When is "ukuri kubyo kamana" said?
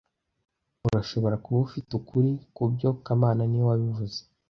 1.99-3.41